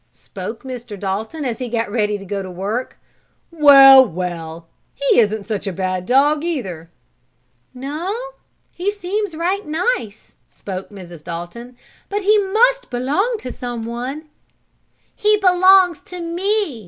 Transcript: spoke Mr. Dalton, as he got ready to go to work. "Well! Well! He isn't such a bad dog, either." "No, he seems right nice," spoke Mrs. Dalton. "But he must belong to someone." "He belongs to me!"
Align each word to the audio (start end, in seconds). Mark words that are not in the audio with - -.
spoke 0.13 0.63
Mr. 0.63 0.99
Dalton, 0.99 1.45
as 1.45 1.59
he 1.59 1.69
got 1.69 1.91
ready 1.91 2.17
to 2.17 2.25
go 2.25 2.41
to 2.41 2.49
work. 2.49 2.97
"Well! 3.51 4.03
Well! 4.03 4.67
He 4.95 5.19
isn't 5.19 5.45
such 5.45 5.67
a 5.67 5.71
bad 5.71 6.07
dog, 6.07 6.43
either." 6.43 6.89
"No, 7.71 8.17
he 8.71 8.89
seems 8.89 9.35
right 9.35 9.63
nice," 9.63 10.37
spoke 10.49 10.89
Mrs. 10.89 11.23
Dalton. 11.23 11.77
"But 12.09 12.23
he 12.23 12.39
must 12.39 12.89
belong 12.89 13.35
to 13.41 13.51
someone." 13.51 14.27
"He 15.13 15.37
belongs 15.37 16.01
to 16.05 16.19
me!" 16.19 16.79